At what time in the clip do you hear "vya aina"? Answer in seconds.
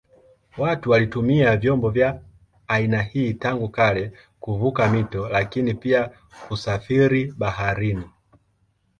1.89-3.01